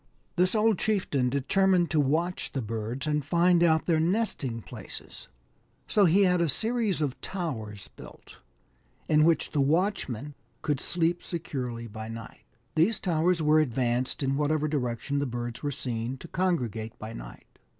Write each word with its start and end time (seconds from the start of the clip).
This 0.35 0.55
old 0.55 0.79
chieftain 0.79 1.29
determined 1.29 1.91
to 1.91 1.99
watch 1.99 2.53
the 2.53 2.61
birds,, 2.63 3.05
and 3.05 3.23
find 3.23 3.61
out 3.61 3.85
their 3.85 3.99
nesting 3.99 4.63
places; 4.63 5.27
so 5.87 6.05
he 6.05 6.23
had 6.23 6.41
a 6.41 6.49
series 6.49 7.03
of 7.03 7.21
towers 7.21 7.87
built, 7.87 8.39
in 9.07 9.23
which 9.23 9.51
the 9.51 9.61
watchmen 9.61 10.33
could 10.63 10.79
sleep 10.79 11.21
securely 11.21 11.85
by 11.85 12.07
night. 12.09 12.45
These 12.73 12.99
towers 12.99 13.43
were 13.43 13.59
advanced 13.59 14.23
in 14.23 14.37
whatever 14.37 14.67
direction 14.67 15.19
the 15.19 15.27
birds 15.27 15.61
were 15.61 15.69
seen 15.69 16.17
to 16.17 16.27
congregate 16.27 16.97
by 16.97 17.13
night. 17.13 17.59